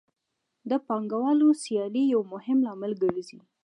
د 0.69 0.71
پانګوالو 0.87 1.47
سیالي 1.63 2.03
یو 2.13 2.21
مهم 2.33 2.57
لامل 2.65 2.91
ګرځي 3.03 3.39